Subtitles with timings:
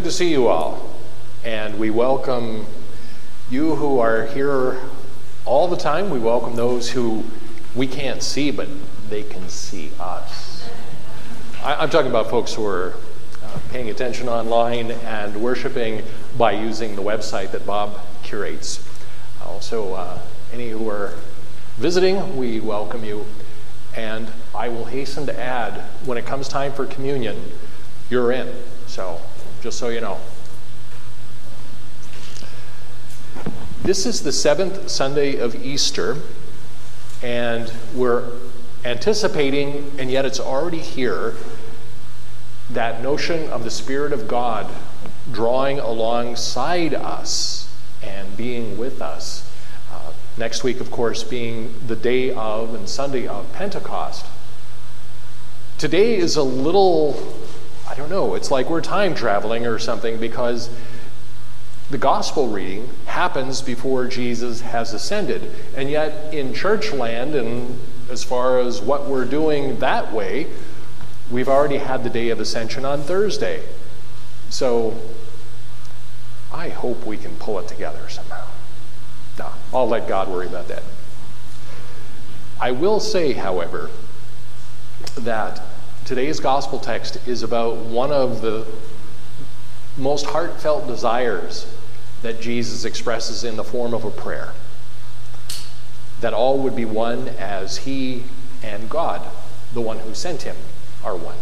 [0.00, 0.80] good to see you all.
[1.44, 2.64] And we welcome
[3.50, 4.80] you who are here
[5.44, 6.08] all the time.
[6.08, 7.22] We welcome those who
[7.74, 8.66] we can't see, but
[9.10, 10.66] they can see us.
[11.62, 12.94] I, am talking about folks who are
[13.44, 16.02] uh, paying attention online and worshiping
[16.38, 18.82] by using the website that Bob curates.
[19.44, 20.18] Also, uh,
[20.50, 21.12] any who are
[21.76, 23.26] visiting, we welcome you.
[23.94, 27.38] And I will hasten to add when it comes time for communion,
[28.08, 28.50] you're in.
[28.86, 29.20] So
[29.60, 30.18] just so you know.
[33.82, 36.16] This is the seventh Sunday of Easter,
[37.22, 38.30] and we're
[38.84, 41.34] anticipating, and yet it's already here,
[42.70, 44.70] that notion of the Spirit of God
[45.30, 47.70] drawing alongside us
[48.02, 49.50] and being with us.
[49.92, 54.24] Uh, next week, of course, being the day of and Sunday of Pentecost.
[55.76, 57.12] Today is a little
[57.90, 60.70] I don't know, it's like we're time traveling or something because
[61.90, 65.50] the gospel reading happens before Jesus has ascended.
[65.76, 70.46] And yet, in church land, and as far as what we're doing that way,
[71.32, 73.64] we've already had the day of ascension on Thursday.
[74.50, 74.96] So,
[76.52, 78.46] I hope we can pull it together somehow.
[79.36, 80.84] No, I'll let God worry about that.
[82.60, 83.90] I will say, however,
[85.16, 85.60] that
[86.04, 88.66] today's gospel text is about one of the
[89.96, 91.74] most heartfelt desires
[92.22, 94.52] that Jesus expresses in the form of a prayer
[96.20, 98.24] that all would be one as he
[98.62, 99.26] and God,
[99.72, 100.56] the one who sent him,
[101.02, 101.38] are one.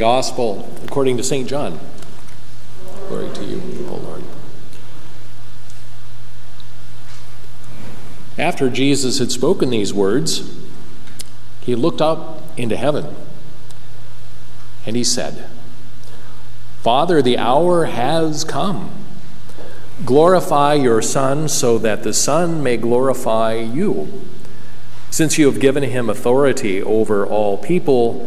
[0.00, 1.46] Gospel according to St.
[1.46, 1.78] John.
[3.06, 4.24] Glory to you, O Lord.
[8.38, 10.58] After Jesus had spoken these words,
[11.60, 13.14] he looked up into heaven
[14.86, 15.46] and he said,
[16.80, 18.90] Father, the hour has come.
[20.06, 24.24] Glorify your Son so that the Son may glorify you.
[25.10, 28.26] Since you have given him authority over all people,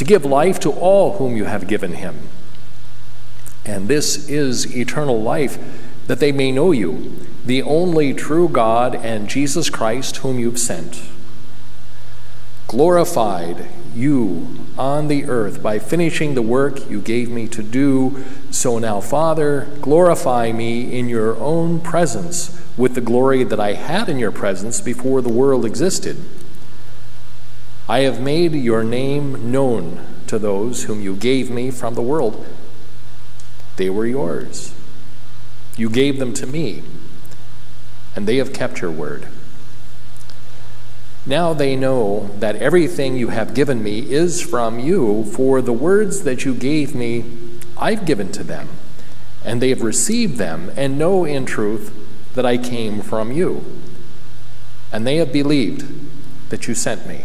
[0.00, 2.16] to give life to all whom you have given him.
[3.66, 5.58] And this is eternal life,
[6.06, 11.02] that they may know you, the only true God, and Jesus Christ, whom you've sent.
[12.66, 18.24] Glorified you on the earth by finishing the work you gave me to do.
[18.50, 24.08] So now, Father, glorify me in your own presence with the glory that I had
[24.08, 26.16] in your presence before the world existed.
[27.90, 32.46] I have made your name known to those whom you gave me from the world.
[33.74, 34.72] They were yours.
[35.76, 36.84] You gave them to me,
[38.14, 39.26] and they have kept your word.
[41.26, 46.22] Now they know that everything you have given me is from you, for the words
[46.22, 47.24] that you gave me,
[47.76, 48.68] I've given to them,
[49.44, 51.92] and they have received them, and know in truth
[52.34, 53.64] that I came from you.
[54.92, 57.24] And they have believed that you sent me.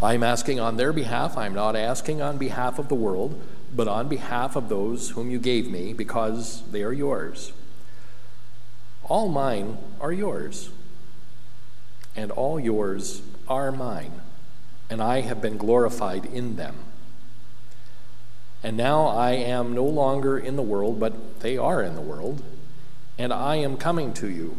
[0.00, 1.36] I'm asking on their behalf.
[1.36, 3.40] I'm not asking on behalf of the world,
[3.74, 7.52] but on behalf of those whom you gave me, because they are yours.
[9.04, 10.70] All mine are yours,
[12.14, 14.12] and all yours are mine,
[14.88, 16.76] and I have been glorified in them.
[18.62, 22.42] And now I am no longer in the world, but they are in the world,
[23.18, 24.56] and I am coming to you.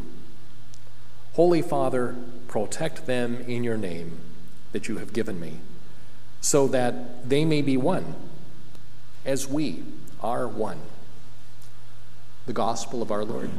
[1.34, 2.16] Holy Father,
[2.50, 4.20] protect them in your name
[4.72, 5.60] that you have given me,
[6.42, 8.16] so that they may be one,
[9.26, 9.84] as we
[10.22, 10.80] are one.
[12.46, 13.50] The gospel of our Lord.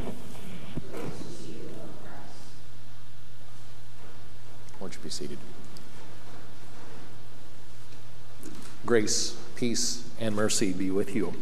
[4.81, 5.39] Won't you be seated?
[8.87, 11.35] Grace, peace, and mercy be with you.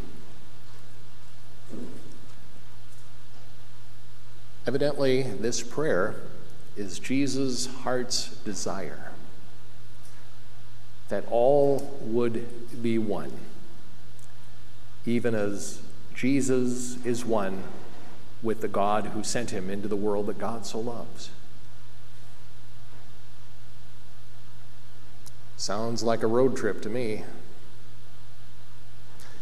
[4.66, 6.16] Evidently, this prayer
[6.76, 9.07] is Jesus' heart's desire
[11.08, 13.32] that all would be one,
[15.06, 15.80] even as
[16.14, 17.62] Jesus is one
[18.42, 21.30] with the God who sent him into the world that God so loves.
[25.56, 27.24] Sounds like a road trip to me.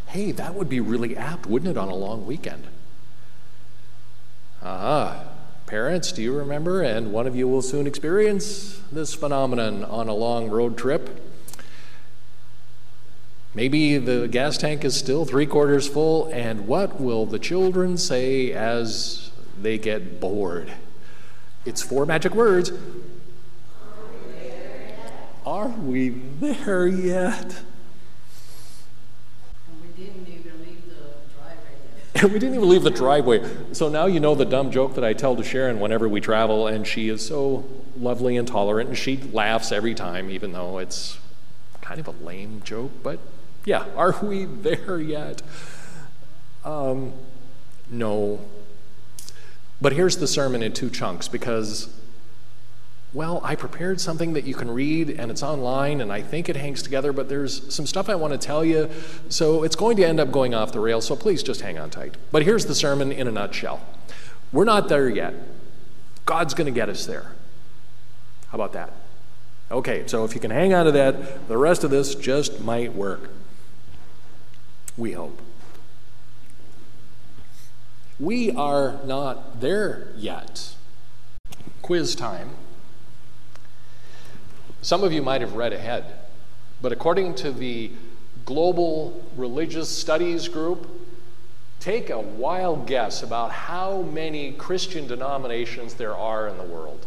[0.07, 2.63] Hey, that would be really apt, wouldn't it, on a long weekend?
[4.63, 5.25] Ah,
[5.67, 6.81] parents, do you remember?
[6.81, 11.26] And one of you will soon experience this phenomenon on a long road trip.
[13.57, 18.51] Maybe the gas tank is still three quarters full, and what will the children say
[18.51, 20.71] as they get bored?
[21.65, 22.71] It's four magic words
[25.43, 27.63] are we there yet?
[29.65, 33.43] Are we didn't even leave the driveway we didn't even leave the driveway.
[33.73, 36.67] So now you know the dumb joke that I tell to Sharon whenever we travel,
[36.67, 37.65] and she is so
[37.97, 41.17] lovely and tolerant, and she laughs every time, even though it's
[41.81, 42.91] kind of a lame joke.
[43.01, 43.19] But
[43.67, 45.41] yeah, are we there yet?
[46.63, 47.11] Um,
[47.89, 48.39] no.
[49.81, 51.89] But here's the sermon in two chunks because
[53.11, 56.55] well, I prepared something that you can read and it's online and I think it
[56.55, 58.89] hangs together, but there's some stuff I want to tell you.
[59.27, 61.89] So it's going to end up going off the rails, so please just hang on
[61.89, 62.15] tight.
[62.31, 63.81] But here's the sermon in a nutshell
[64.53, 65.33] We're not there yet.
[66.25, 67.33] God's going to get us there.
[68.47, 68.93] How about that?
[69.71, 72.93] Okay, so if you can hang on to that, the rest of this just might
[72.93, 73.29] work.
[74.97, 75.39] We hope.
[78.19, 80.73] We are not there yet.
[81.83, 82.49] Quiz time.
[84.81, 86.05] Some of you might have read ahead,
[86.81, 87.91] but according to the
[88.45, 90.87] Global Religious Studies Group,
[91.79, 97.05] take a wild guess about how many Christian denominations there are in the world.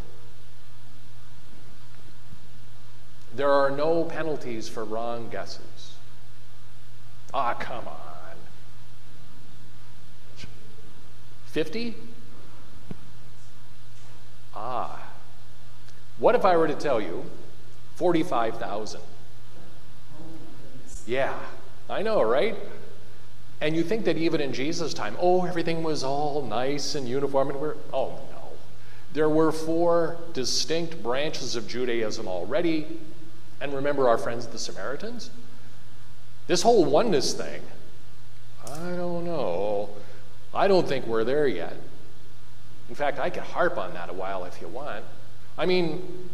[3.34, 5.69] There are no penalties for wrong guesses.
[7.32, 8.36] Ah, come on.
[11.46, 11.94] 50?
[14.54, 15.08] Ah.
[16.18, 17.24] What if I were to tell you
[18.00, 18.98] 45,000.
[21.06, 21.38] Yeah,
[21.90, 22.56] I know, right?
[23.60, 27.50] And you think that even in Jesus' time, oh, everything was all nice and uniform,
[27.50, 28.52] and we're, oh no.
[29.12, 32.86] There were four distinct branches of Judaism already.
[33.60, 35.28] And remember our friends, the Samaritans?
[36.50, 37.62] This whole oneness thing,
[38.66, 39.88] I don't know.
[40.52, 41.76] I don't think we're there yet.
[42.88, 45.04] In fact, I could harp on that a while if you want.
[45.56, 46.28] I mean,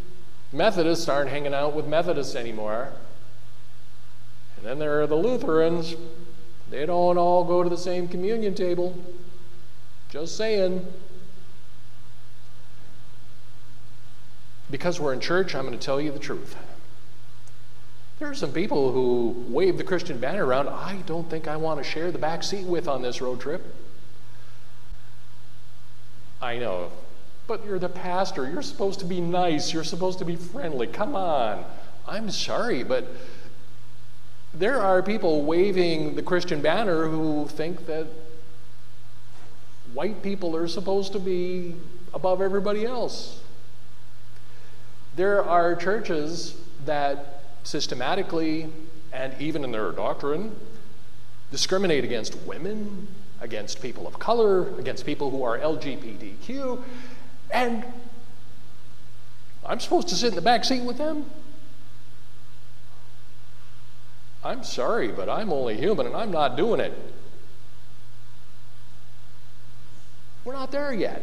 [0.54, 2.94] Methodists aren't hanging out with Methodists anymore.
[4.56, 5.94] And then there are the Lutherans.
[6.70, 8.98] They don't all go to the same communion table.
[10.08, 10.86] Just saying.
[14.70, 16.56] Because we're in church, I'm going to tell you the truth.
[18.18, 21.82] There are some people who wave the Christian banner around I don't think I want
[21.82, 23.74] to share the back seat with on this road trip.
[26.40, 26.90] I know
[27.46, 28.48] but you're the pastor.
[28.48, 29.72] You're supposed to be nice.
[29.72, 30.86] You're supposed to be friendly.
[30.86, 31.64] Come on.
[32.06, 33.08] I'm sorry, but
[34.52, 38.06] there are people waving the Christian banner who think that
[39.92, 41.74] white people are supposed to be
[42.12, 43.40] above everybody else.
[45.14, 47.35] There are churches that
[47.66, 48.68] systematically
[49.12, 50.54] and even in their doctrine
[51.50, 53.08] discriminate against women,
[53.40, 56.82] against people of color, against people who are LGBTQ,
[57.50, 57.84] and
[59.64, 61.26] I'm supposed to sit in the back seat with them?
[64.44, 66.92] I'm sorry, but I'm only human and I'm not doing it.
[70.44, 71.22] We're not there yet.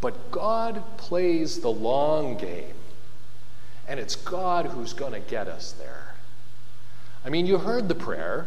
[0.00, 2.74] But God plays the long game,
[3.88, 6.14] and it's God who's going to get us there.
[7.24, 8.46] I mean, you heard the prayer,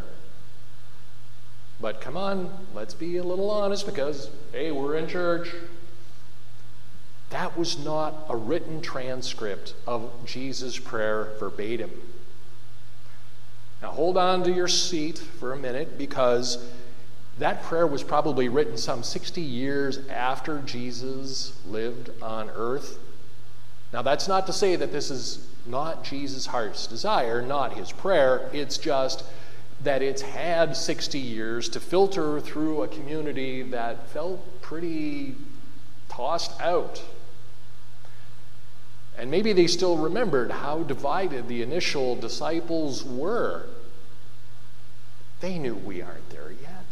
[1.79, 5.49] but come on, let's be a little honest because, hey, we're in church.
[7.31, 11.91] That was not a written transcript of Jesus' prayer verbatim.
[13.81, 16.69] Now hold on to your seat for a minute because
[17.39, 22.99] that prayer was probably written some 60 years after Jesus lived on earth.
[23.93, 28.49] Now, that's not to say that this is not Jesus' heart's desire, not his prayer.
[28.53, 29.23] It's just
[29.83, 35.35] that it's had 60 years to filter through a community that felt pretty
[36.09, 37.01] tossed out
[39.17, 43.65] and maybe they still remembered how divided the initial disciples were.
[45.41, 46.85] They knew we aren't there yet.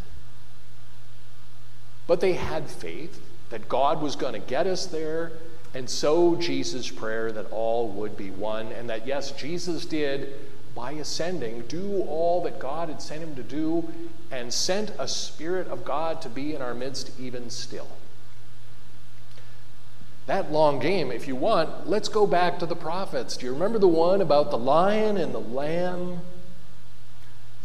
[2.07, 5.31] But they had faith that God was going to get us there,
[5.73, 10.33] And so, Jesus' prayer that all would be one, and that yes, Jesus did,
[10.73, 13.87] by ascending, do all that God had sent him to do,
[14.31, 17.87] and sent a Spirit of God to be in our midst even still.
[20.25, 23.37] That long game, if you want, let's go back to the prophets.
[23.37, 26.21] Do you remember the one about the lion and the lamb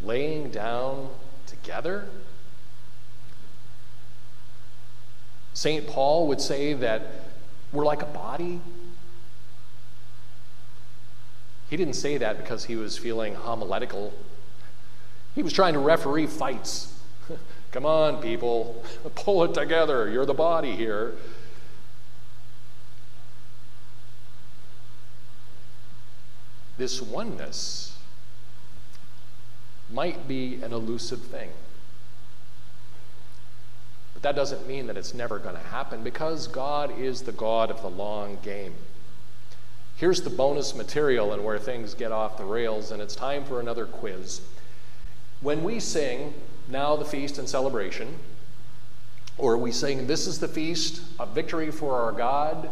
[0.02, 1.10] laying down
[1.46, 2.06] together?
[5.52, 5.86] St.
[5.86, 7.02] Paul would say that
[7.74, 8.60] we're like a body.
[11.68, 14.14] He didn't say that because he was feeling homiletical.
[15.34, 16.96] He was trying to referee fights.
[17.72, 18.84] Come on, people,
[19.16, 20.08] pull it together.
[20.08, 21.14] You're the body here.
[26.78, 27.96] This oneness
[29.92, 31.50] might be an elusive thing
[34.24, 37.82] that doesn't mean that it's never going to happen because God is the God of
[37.82, 38.72] the long game.
[39.96, 43.60] Here's the bonus material and where things get off the rails, and it's time for
[43.60, 44.40] another quiz.
[45.42, 46.32] When we sing,
[46.68, 48.16] Now the Feast and Celebration,
[49.36, 52.70] or we sing, This is the Feast of Victory for our God,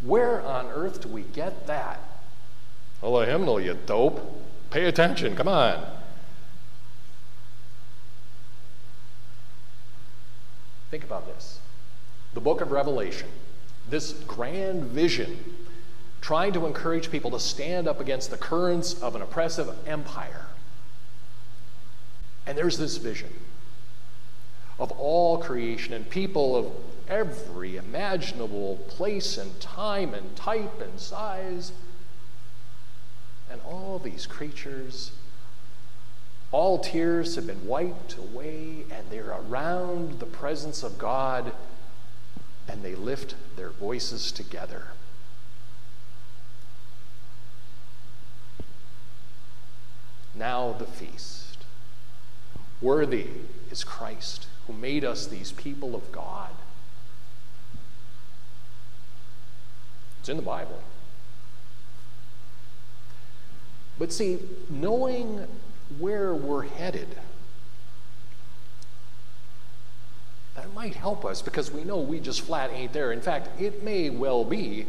[0.00, 2.00] where on earth do we get that?
[3.02, 4.42] Well, a hymnal, you dope.
[4.70, 5.97] Pay attention, come on.
[10.90, 11.60] Think about this.
[12.34, 13.28] The book of Revelation,
[13.88, 15.56] this grand vision,
[16.20, 20.46] trying to encourage people to stand up against the currents of an oppressive empire.
[22.46, 23.30] And there's this vision
[24.78, 26.72] of all creation and people of
[27.08, 31.72] every imaginable place and time and type and size,
[33.50, 35.12] and all these creatures
[36.50, 41.52] all tears have been wiped away, and they're around the presence of God,
[42.66, 44.88] and they lift their voices together.
[50.34, 51.64] Now the feast.
[52.80, 53.26] Worthy
[53.70, 56.50] is Christ, who made us these people of God.
[60.20, 60.80] It's in the Bible.
[63.98, 64.38] But see,
[64.70, 65.46] knowing
[65.98, 67.08] where we're headed.
[70.54, 73.12] That might help us because we know we just flat ain't there.
[73.12, 74.86] In fact, it may well be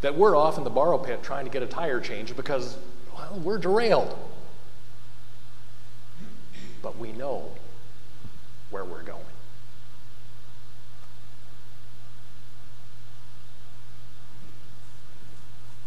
[0.00, 2.76] that we're off in the borrow pit trying to get a tire change because,
[3.14, 4.18] well, we're derailed.
[6.82, 7.50] But we know
[8.70, 9.20] where we're going.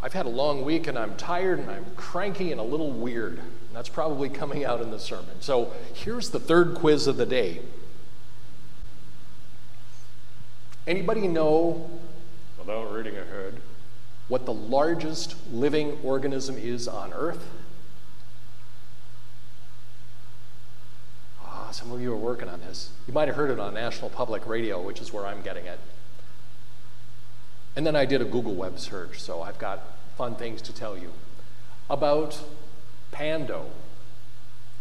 [0.06, 3.40] I've had a long week and I'm tired and I'm cranky and a little weird.
[3.40, 5.42] And That's probably coming out in the sermon.
[5.42, 7.62] So here's the third quiz of the day.
[10.86, 11.90] Anybody know,
[12.60, 13.60] without reading ahead,
[14.28, 17.44] what the largest living organism is on Earth?
[21.44, 22.92] Ah, some of you are working on this.
[23.08, 25.80] You might have heard it on National Public Radio, which is where I'm getting it.
[27.76, 30.98] And then I did a Google web search, so I've got fun things to tell
[30.98, 31.12] you
[31.90, 32.42] about
[33.12, 33.66] Pando.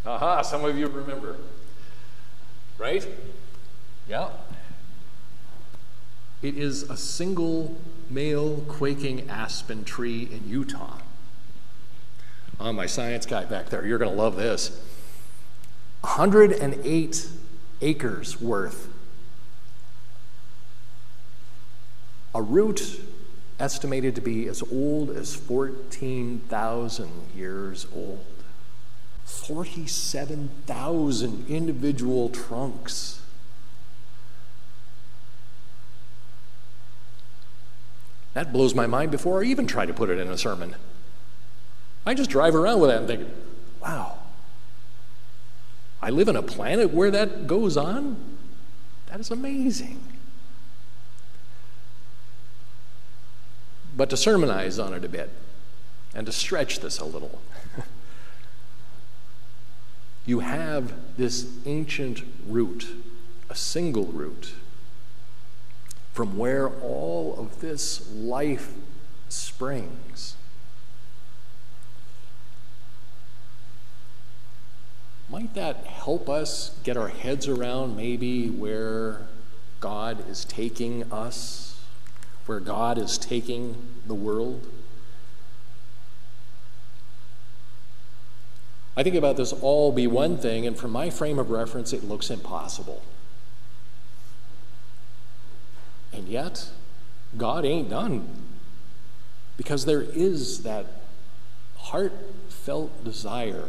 [0.07, 1.37] Aha, some of you remember.
[2.79, 3.07] Right?
[4.09, 4.29] Yeah.
[6.43, 7.77] It is a single
[8.11, 10.99] male quaking aspen tree in Utah.
[12.61, 14.81] Oh, my science guy back there, you're going to love this.
[16.03, 17.29] 108
[17.81, 18.89] acres worth.
[22.35, 23.01] A root
[23.59, 28.25] estimated to be as old as 14,000 years old.
[29.25, 33.23] 47,000 individual trunks.
[38.35, 40.75] That blows my mind before I even try to put it in a sermon.
[42.05, 43.27] I just drive around with that and think,
[43.81, 44.19] wow,
[46.03, 48.17] I live in a planet where that goes on?
[49.07, 50.01] That is amazing.
[53.97, 55.31] But to sermonize on it a bit
[56.15, 57.41] and to stretch this a little.
[60.27, 62.89] you have this ancient root,
[63.51, 64.55] a single root,
[66.13, 68.73] from where all of this life
[69.29, 70.37] springs.
[75.29, 79.23] Might that help us get our heads around maybe where
[79.81, 81.74] God is taking us
[82.47, 84.67] where God is taking the world?
[88.97, 92.05] I think about this all be one thing, and from my frame of reference, it
[92.05, 93.03] looks impossible.
[96.13, 96.71] And yet,
[97.37, 98.29] God ain't done
[99.57, 100.87] because there is that
[101.77, 103.69] heartfelt desire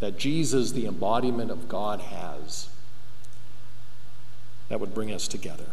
[0.00, 2.70] that Jesus, the embodiment of God, has
[4.68, 5.66] that would bring us together.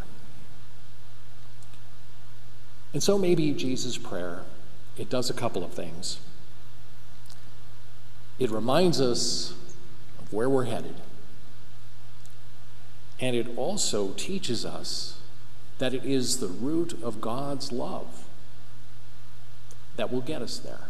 [2.96, 4.44] And so maybe Jesus' prayer,
[4.98, 6.18] it does a couple of things.
[8.40, 9.54] It reminds us
[10.18, 10.96] of where we're headed.
[13.20, 15.20] And it also teaches us
[15.78, 18.24] that it is the root of God's love
[19.98, 20.88] that will get us there.